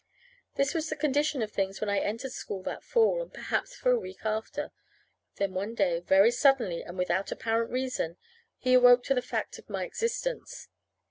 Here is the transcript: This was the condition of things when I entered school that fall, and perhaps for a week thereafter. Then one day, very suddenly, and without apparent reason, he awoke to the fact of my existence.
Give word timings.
This 0.55 0.73
was 0.73 0.89
the 0.89 0.95
condition 0.95 1.43
of 1.43 1.51
things 1.51 1.79
when 1.79 1.87
I 1.87 1.99
entered 1.99 2.31
school 2.31 2.63
that 2.63 2.83
fall, 2.83 3.21
and 3.21 3.31
perhaps 3.31 3.75
for 3.75 3.91
a 3.91 3.99
week 3.99 4.21
thereafter. 4.23 4.71
Then 5.35 5.53
one 5.53 5.75
day, 5.75 5.99
very 5.99 6.31
suddenly, 6.31 6.81
and 6.83 6.97
without 6.97 7.31
apparent 7.31 7.69
reason, 7.69 8.17
he 8.57 8.73
awoke 8.73 9.03
to 9.03 9.13
the 9.13 9.21
fact 9.21 9.59
of 9.59 9.69
my 9.69 9.83
existence. 9.83 10.69